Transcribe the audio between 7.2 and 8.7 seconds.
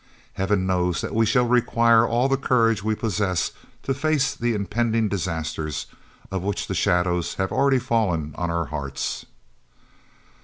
have already fallen on our